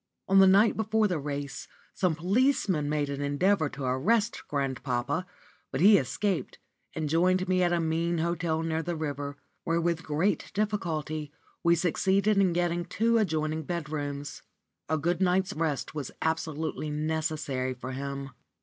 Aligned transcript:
On 0.27 0.39
the 0.39 0.47
night 0.47 0.75
before 0.75 1.07
the 1.07 1.19
race 1.19 1.67
some 1.93 2.15
policemen 2.15 2.89
made 2.89 3.07
an 3.07 3.21
endeavour 3.21 3.69
to 3.69 3.83
arrest 3.83 4.41
grandpapa, 4.47 5.27
but 5.71 5.79
he 5.79 5.99
escaped, 5.99 6.57
and 6.95 7.07
joined 7.07 7.47
me 7.47 7.61
at 7.61 7.71
a 7.71 7.79
mean 7.79 8.17
hotel 8.17 8.63
near 8.63 8.81
the 8.81 8.95
river, 8.95 9.37
where 9.63 9.79
with 9.79 10.01
great 10.01 10.49
difficulty 10.55 11.31
we 11.63 11.75
succeeded 11.75 12.39
in 12.39 12.51
getting 12.51 12.83
two 12.83 13.19
adjoining 13.19 13.61
bedrooms. 13.61 14.41
A 14.89 14.97
good 14.97 15.21
night's 15.21 15.53
rest 15.53 15.93
was 15.93 16.09
absolutely 16.19 16.89
necessary 16.89 17.75
for 17.75 17.91
him. 17.91 18.31